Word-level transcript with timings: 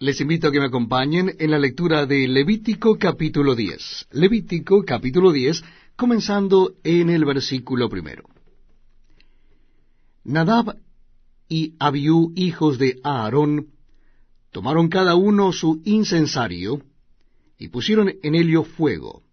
Les 0.00 0.20
invito 0.20 0.46
a 0.46 0.52
que 0.52 0.60
me 0.60 0.66
acompañen 0.66 1.34
en 1.40 1.50
la 1.50 1.58
lectura 1.58 2.06
de 2.06 2.28
Levítico 2.28 2.96
capítulo 2.98 3.56
10. 3.56 4.06
Levítico 4.12 4.84
capítulo 4.84 5.32
10, 5.32 5.64
comenzando 5.96 6.74
en 6.84 7.10
el 7.10 7.24
versículo 7.24 7.88
primero. 7.88 8.22
Nadab 10.22 10.76
y 11.48 11.74
Abiú, 11.80 12.32
hijos 12.36 12.78
de 12.78 13.00
Aarón, 13.02 13.70
tomaron 14.52 14.88
cada 14.88 15.16
uno 15.16 15.50
su 15.52 15.82
incensario 15.84 16.80
y 17.58 17.66
pusieron 17.66 18.12
en 18.22 18.36
ello 18.36 18.62
fuego, 18.62 19.24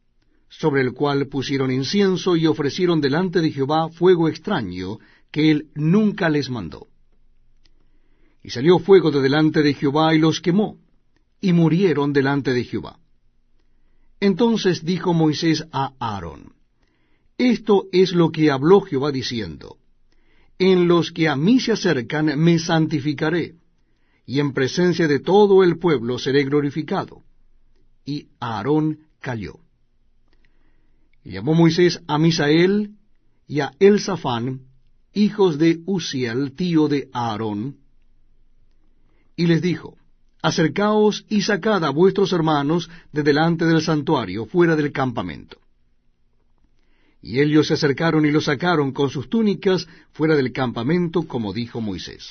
sobre 0.50 0.82
el 0.82 0.93
cual 0.93 1.27
pusieron 1.27 1.70
incienso 1.70 2.36
y 2.36 2.47
ofrecieron 2.47 3.02
delante 3.02 3.39
de 3.39 3.52
Jehová 3.52 3.89
fuego 3.89 4.29
extraño 4.29 4.97
que 5.29 5.52
él 5.52 5.68
nunca 5.75 6.27
les 6.27 6.50
mandó. 6.50 6.88
Y 8.46 8.52
salió 8.52 8.77
fuego 8.77 9.09
de 9.09 9.21
delante 9.21 9.64
de 9.64 9.73
Jehová 9.73 10.14
y 10.14 10.20
los 10.20 10.39
quemó, 10.39 10.78
y 11.41 11.52
murieron 11.52 12.14
delante 12.14 12.54
de 12.54 12.64
Jehová. 12.64 13.00
Entonces 14.20 14.86
dijo 14.86 15.15
Moisés 15.15 15.65
a 15.71 15.93
Aarón, 16.00 16.54
Esto 17.39 17.86
es 17.92 18.14
lo 18.14 18.32
que 18.32 18.51
habló 18.51 18.82
Jehová 18.82 19.11
diciendo, 19.11 19.78
En 20.60 20.87
los 20.87 21.11
que 21.11 21.28
a 21.28 21.36
mí 21.36 21.60
se 21.60 21.71
acercan 21.71 22.39
me 22.39 22.60
santificaré, 22.60 23.56
y 24.28 24.39
en 24.39 24.54
presencia 24.54 25.07
de 25.07 25.20
todo 25.21 25.64
el 25.64 25.79
pueblo 25.79 26.20
seré 26.20 26.43
glorificado. 26.43 27.23
Y 28.06 28.28
Aarón 28.39 29.00
calló. 29.21 29.56
Y 31.23 31.32
llamó 31.32 31.56
Moisés 31.56 32.00
a 32.06 32.20
Misael 32.20 32.92
y 33.48 33.62
a 33.62 33.72
Elzafán, 33.80 34.67
hijos 35.14 35.58
de 35.58 35.81
Uziel, 35.88 36.53
tío 36.53 36.88
de 36.88 37.09
Aarón, 37.12 37.78
y 39.36 39.48
les 39.48 39.62
dijo, 39.62 39.98
Acercaos 40.42 41.25
y 41.28 41.42
sacad 41.42 41.84
a 41.84 41.89
vuestros 41.89 42.31
hermanos 42.31 42.89
de 43.12 43.23
delante 43.23 43.66
del 43.66 43.81
santuario, 43.81 44.46
fuera 44.46 44.76
del 44.76 44.92
campamento. 44.92 45.58
Y 47.20 47.40
ellos 47.40 47.68
se 47.68 47.74
acercaron 47.74 48.28
y 48.28 48.32
los 48.32 48.46
sacaron 48.46 48.92
con 48.92 49.09
sus 49.09 49.28
túnicas 49.28 49.88
fuera 50.12 50.36
del 50.36 50.52
campamento, 50.52 51.24
como 51.24 51.52
dijo 51.52 51.82
Moisés. 51.82 52.30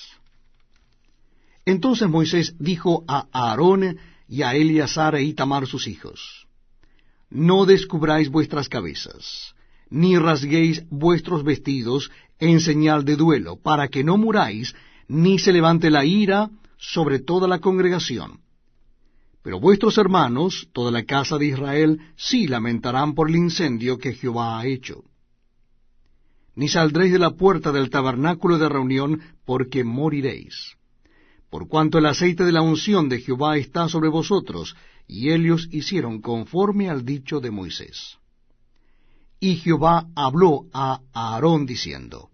Entonces 1.64 2.08
Moisés 2.08 2.54
dijo 2.60 3.04
a 3.08 3.26
Aarón 3.32 3.98
y 4.28 4.42
a 4.42 4.54
Eleazar 4.54 5.16
e 5.16 5.24
Itamar 5.24 5.66
sus 5.66 5.88
hijos, 5.88 6.46
No 7.30 7.66
descubráis 7.66 8.28
vuestras 8.30 8.68
cabezas, 8.68 9.54
ni 9.90 10.16
rasguéis 10.16 10.84
vuestros 10.88 11.42
vestidos 11.42 12.12
en 12.38 12.60
señal 12.60 13.04
de 13.04 13.16
duelo, 13.16 13.56
para 13.56 13.88
que 13.88 14.04
no 14.04 14.16
muráis, 14.18 14.72
ni 15.08 15.40
se 15.40 15.52
levante 15.52 15.90
la 15.90 16.04
ira 16.04 16.50
sobre 16.92 17.18
toda 17.18 17.48
la 17.48 17.60
congregación. 17.60 18.40
Pero 19.42 19.60
vuestros 19.60 19.98
hermanos, 19.98 20.68
toda 20.72 20.90
la 20.90 21.04
casa 21.04 21.38
de 21.38 21.46
Israel, 21.46 22.00
sí 22.16 22.46
lamentarán 22.46 23.14
por 23.14 23.28
el 23.28 23.36
incendio 23.36 23.98
que 23.98 24.14
Jehová 24.14 24.58
ha 24.58 24.66
hecho. 24.66 25.04
Ni 26.54 26.68
saldréis 26.68 27.12
de 27.12 27.18
la 27.18 27.30
puerta 27.30 27.72
del 27.72 27.90
tabernáculo 27.90 28.58
de 28.58 28.68
reunión, 28.68 29.20
porque 29.44 29.84
moriréis. 29.84 30.76
Por 31.50 31.68
cuanto 31.68 31.98
el 31.98 32.06
aceite 32.06 32.44
de 32.44 32.52
la 32.52 32.62
unción 32.62 33.08
de 33.08 33.20
Jehová 33.20 33.56
está 33.56 33.88
sobre 33.88 34.08
vosotros, 34.08 34.76
y 35.06 35.30
ellos 35.30 35.68
hicieron 35.70 36.20
conforme 36.20 36.88
al 36.88 37.04
dicho 37.04 37.40
de 37.40 37.50
Moisés. 37.50 38.18
Y 39.40 39.56
Jehová 39.56 40.06
habló 40.14 40.66
a 40.72 41.00
Aarón 41.12 41.66
diciendo, 41.66 42.30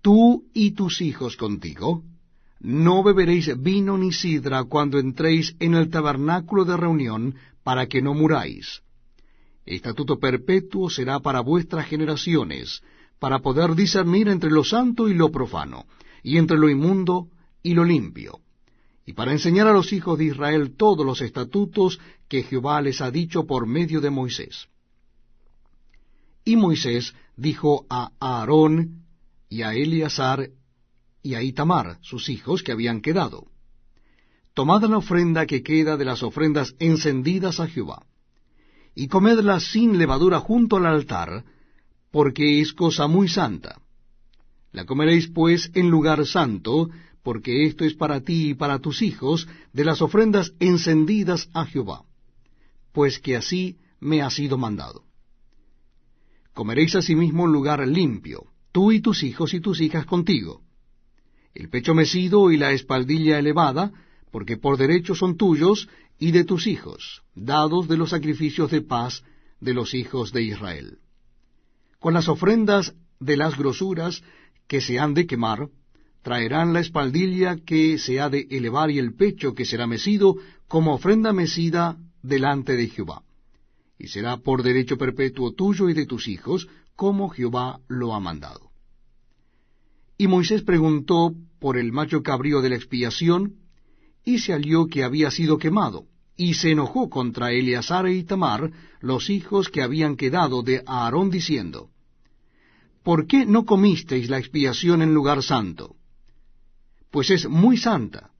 Tú 0.00 0.44
y 0.52 0.72
tus 0.72 1.00
hijos 1.00 1.36
contigo, 1.36 2.02
no 2.64 3.02
beberéis 3.02 3.60
vino 3.60 3.98
ni 3.98 4.10
sidra 4.10 4.64
cuando 4.64 4.98
entréis 4.98 5.54
en 5.60 5.74
el 5.74 5.90
tabernáculo 5.90 6.64
de 6.64 6.78
reunión, 6.78 7.34
para 7.62 7.86
que 7.86 8.00
no 8.00 8.14
muráis. 8.14 8.80
Estatuto 9.66 10.18
perpetuo 10.18 10.88
será 10.88 11.20
para 11.20 11.40
vuestras 11.40 11.86
generaciones, 11.86 12.80
para 13.18 13.40
poder 13.40 13.74
discernir 13.74 14.28
entre 14.28 14.50
lo 14.50 14.64
santo 14.64 15.08
y 15.10 15.14
lo 15.14 15.30
profano, 15.30 15.84
y 16.22 16.38
entre 16.38 16.56
lo 16.56 16.70
inmundo 16.70 17.28
y 17.62 17.74
lo 17.74 17.84
limpio, 17.84 18.40
y 19.04 19.12
para 19.12 19.32
enseñar 19.32 19.66
a 19.66 19.74
los 19.74 19.92
hijos 19.92 20.18
de 20.18 20.24
Israel 20.24 20.74
todos 20.74 21.04
los 21.04 21.20
estatutos 21.20 22.00
que 22.28 22.44
Jehová 22.44 22.80
les 22.80 23.02
ha 23.02 23.10
dicho 23.10 23.44
por 23.44 23.66
medio 23.66 24.00
de 24.00 24.08
Moisés. 24.08 24.68
Y 26.46 26.56
Moisés 26.56 27.14
dijo 27.36 27.84
a 27.90 28.10
Aarón 28.18 29.04
y 29.50 29.60
a 29.60 29.74
Eleazar 29.74 30.48
y 31.24 31.34
a 31.34 31.42
Itamar, 31.42 31.98
sus 32.02 32.28
hijos 32.28 32.62
que 32.62 32.70
habían 32.70 33.00
quedado. 33.00 33.46
Tomad 34.52 34.82
la 34.84 34.98
ofrenda 34.98 35.46
que 35.46 35.62
queda 35.62 35.96
de 35.96 36.04
las 36.04 36.22
ofrendas 36.22 36.76
encendidas 36.78 37.60
a 37.60 37.66
Jehová, 37.66 38.06
y 38.94 39.08
comedla 39.08 39.58
sin 39.58 39.96
levadura 39.98 40.38
junto 40.38 40.76
al 40.76 40.84
altar, 40.84 41.42
porque 42.12 42.60
es 42.60 42.74
cosa 42.74 43.08
muy 43.08 43.28
santa. 43.28 43.80
La 44.70 44.84
comeréis 44.84 45.28
pues 45.28 45.70
en 45.72 45.88
lugar 45.88 46.26
santo, 46.26 46.90
porque 47.22 47.64
esto 47.64 47.86
es 47.86 47.94
para 47.94 48.20
ti 48.20 48.50
y 48.50 48.54
para 48.54 48.78
tus 48.78 49.00
hijos 49.00 49.48
de 49.72 49.84
las 49.86 50.02
ofrendas 50.02 50.52
encendidas 50.60 51.48
a 51.54 51.64
Jehová, 51.64 52.02
pues 52.92 53.18
que 53.18 53.34
así 53.34 53.78
me 53.98 54.20
ha 54.20 54.28
sido 54.28 54.58
mandado. 54.58 55.04
Comeréis 56.52 56.94
asimismo 56.96 57.46
en 57.46 57.52
lugar 57.52 57.88
limpio, 57.88 58.52
tú 58.72 58.92
y 58.92 59.00
tus 59.00 59.22
hijos 59.22 59.54
y 59.54 59.60
tus 59.60 59.80
hijas 59.80 60.04
contigo 60.04 60.63
el 61.54 61.68
pecho 61.68 61.94
mecido 61.94 62.50
y 62.50 62.56
la 62.56 62.72
espaldilla 62.72 63.38
elevada, 63.38 63.92
porque 64.30 64.56
por 64.56 64.76
derecho 64.76 65.14
son 65.14 65.36
tuyos 65.36 65.88
y 66.18 66.32
de 66.32 66.44
tus 66.44 66.66
hijos, 66.66 67.22
dados 67.34 67.88
de 67.88 67.96
los 67.96 68.10
sacrificios 68.10 68.70
de 68.70 68.82
paz 68.82 69.22
de 69.60 69.74
los 69.74 69.94
hijos 69.94 70.32
de 70.32 70.42
Israel. 70.42 70.98
Con 72.00 72.14
las 72.14 72.28
ofrendas 72.28 72.94
de 73.20 73.36
las 73.36 73.56
grosuras 73.56 74.22
que 74.66 74.80
se 74.80 74.98
han 74.98 75.14
de 75.14 75.26
quemar, 75.26 75.68
traerán 76.22 76.72
la 76.72 76.80
espaldilla 76.80 77.56
que 77.56 77.98
se 77.98 78.20
ha 78.20 78.28
de 78.28 78.46
elevar 78.50 78.90
y 78.90 78.98
el 78.98 79.14
pecho 79.14 79.54
que 79.54 79.64
será 79.64 79.86
mecido 79.86 80.36
como 80.66 80.94
ofrenda 80.94 81.32
mecida 81.32 81.96
delante 82.22 82.76
de 82.76 82.88
Jehová. 82.88 83.22
Y 83.98 84.08
será 84.08 84.38
por 84.38 84.62
derecho 84.62 84.98
perpetuo 84.98 85.52
tuyo 85.52 85.88
y 85.88 85.94
de 85.94 86.06
tus 86.06 86.26
hijos, 86.26 86.66
como 86.96 87.28
Jehová 87.28 87.80
lo 87.88 88.14
ha 88.14 88.20
mandado. 88.20 88.73
Y 90.16 90.28
Moisés 90.28 90.62
preguntó 90.62 91.34
por 91.58 91.76
el 91.76 91.92
macho 91.92 92.22
cabrío 92.22 92.60
de 92.60 92.70
la 92.70 92.76
expiación, 92.76 93.54
y 94.24 94.38
se 94.38 94.52
halló 94.52 94.86
que 94.86 95.04
había 95.04 95.30
sido 95.30 95.58
quemado, 95.58 96.06
y 96.36 96.54
se 96.54 96.70
enojó 96.70 97.10
contra 97.10 97.52
Eleazar 97.52 98.08
y 98.08 98.24
Tamar, 98.24 98.70
los 99.00 99.30
hijos 99.30 99.68
que 99.68 99.82
habían 99.82 100.16
quedado 100.16 100.62
de 100.62 100.82
Aarón, 100.86 101.30
diciendo, 101.30 101.90
¿Por 103.02 103.26
qué 103.26 103.44
no 103.44 103.64
comisteis 103.64 104.30
la 104.30 104.38
expiación 104.38 105.02
en 105.02 105.12
lugar 105.12 105.42
santo? 105.42 105.96
Pues 107.10 107.30
es 107.30 107.48
muy 107.48 107.76
santa, 107.76 108.30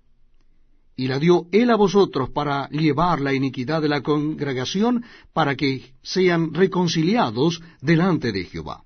y 0.96 1.08
la 1.08 1.18
dio 1.18 1.46
él 1.52 1.70
a 1.70 1.76
vosotros 1.76 2.30
para 2.30 2.68
llevar 2.70 3.20
la 3.20 3.34
iniquidad 3.34 3.82
de 3.82 3.88
la 3.88 4.02
congregación, 4.02 5.04
para 5.32 5.56
que 5.56 5.92
sean 6.02 6.54
reconciliados 6.54 7.60
delante 7.80 8.32
de 8.32 8.44
Jehová. 8.44 8.83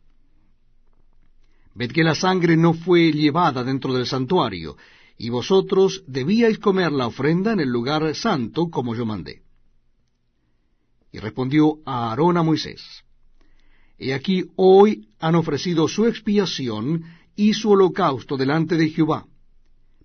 Ved 1.79 1.93
que 1.93 2.03
la 2.03 2.17
sangre 2.17 2.57
no 2.57 2.75
fue 2.75 3.13
llevada 3.13 3.63
dentro 3.63 3.95
del 3.95 4.05
santuario, 4.05 4.77
y 5.17 5.29
vosotros 5.29 6.03
debíais 6.09 6.59
comer 6.59 6.91
la 6.91 7.07
ofrenda 7.07 7.53
en 7.53 7.61
el 7.61 7.69
lugar 7.69 8.03
santo, 8.17 8.69
como 8.69 8.97
yo 8.97 9.07
mandé. 9.07 9.43
Y 11.13 11.21
respondió 11.21 11.79
a 11.87 12.11
Aarón 12.11 12.37
a 12.37 12.43
Moisés, 12.43 12.83
He 13.97 14.13
aquí 14.13 14.45
hoy 14.57 15.09
han 15.21 15.37
ofrecido 15.37 15.87
su 15.87 16.07
expiación 16.07 17.05
y 17.37 17.55
su 17.55 17.71
holocausto 17.71 18.37
delante 18.37 18.77
de 18.77 18.89
Jehová, 18.89 19.27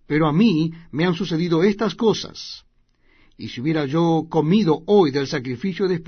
pero 0.06 0.28
a 0.28 0.34
mí 0.34 0.72
me 0.92 1.06
han 1.06 1.16
sucedido 1.16 1.64
estas 1.64 1.96
cosas. 1.96 2.66
Y 3.36 3.50
si 3.50 3.62
hubiera 3.62 3.88
yo 3.88 4.28
comido 4.30 4.84
hoy 4.86 5.10
del 5.10 5.26
sacrificio 5.26 5.88
de 5.88 5.96
expiación, 5.96 6.02